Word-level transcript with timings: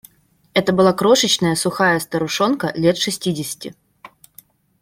Это 0.55 0.73
была 0.73 0.93
крошечная, 0.93 1.53
сухая 1.55 1.99
старушонка, 1.99 2.71
лет 2.73 2.97
шестидесяти. 2.97 3.75